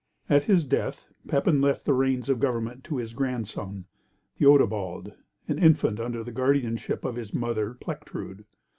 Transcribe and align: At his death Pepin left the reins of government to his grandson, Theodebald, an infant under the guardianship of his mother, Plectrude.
At 0.31 0.41
his 0.45 0.65
death 0.65 1.11
Pepin 1.27 1.61
left 1.61 1.85
the 1.85 1.93
reins 1.93 2.27
of 2.27 2.39
government 2.39 2.83
to 2.85 2.97
his 2.97 3.13
grandson, 3.13 3.85
Theodebald, 4.39 5.13
an 5.47 5.59
infant 5.59 5.99
under 5.99 6.23
the 6.23 6.31
guardianship 6.31 7.05
of 7.05 7.15
his 7.17 7.35
mother, 7.35 7.75
Plectrude. 7.75 8.45